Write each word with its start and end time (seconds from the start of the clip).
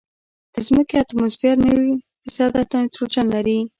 د 0.53 0.55
ځمکې 0.67 0.95
اتموسفیر 0.97 1.55
نوي 1.67 1.91
فیصده 2.21 2.61
نایټروجن 2.73 3.25
لري. 3.35 3.59